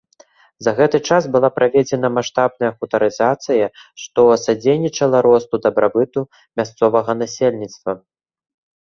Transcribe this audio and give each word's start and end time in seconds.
За 0.65 0.71
гэты 0.77 0.99
час 1.15 1.23
была 1.33 1.49
праведзена 1.57 2.07
маштабная 2.17 2.71
хутарызацыя, 2.77 3.65
што 4.03 4.21
садзейнічала 4.45 5.17
росту 5.27 5.55
дабрабыту 5.67 6.19
мясцовага 6.61 7.11
насельніцтва. 7.21 7.91